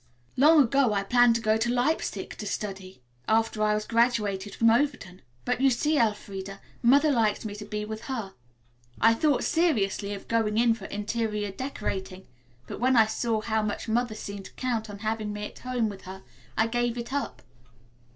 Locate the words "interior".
10.85-11.51